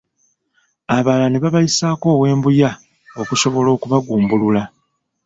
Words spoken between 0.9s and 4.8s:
Abalala ne babayisaako ow'embuya okusobola okubagumbulula.